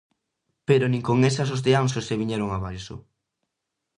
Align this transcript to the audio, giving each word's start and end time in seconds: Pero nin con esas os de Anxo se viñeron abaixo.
Pero 0.67 0.85
nin 0.91 1.03
con 1.07 1.19
esas 1.29 1.49
os 1.55 1.63
de 1.65 1.71
Anxo 1.81 1.99
se 2.07 2.19
viñeron 2.21 2.49
abaixo. 2.51 2.95